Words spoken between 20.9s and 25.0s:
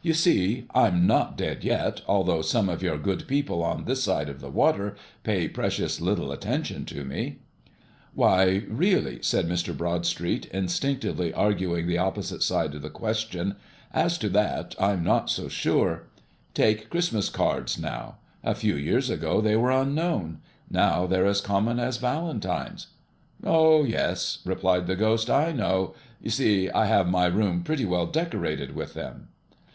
they're as common as valentines." "Oh, yes," replied the